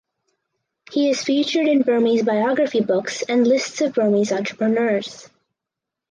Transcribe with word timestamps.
He 0.91 1.11
is 1.11 1.23
featured 1.23 1.67
in 1.67 1.83
Burmese 1.83 2.23
biography 2.23 2.81
books 2.81 3.21
and 3.21 3.45
lists 3.45 3.81
of 3.81 3.93
Burmese 3.93 4.31
entrepreneurs. 4.31 5.29